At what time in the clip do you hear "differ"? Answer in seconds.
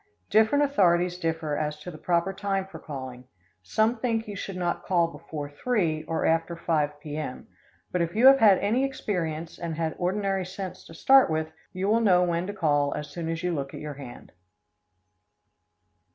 1.19-1.55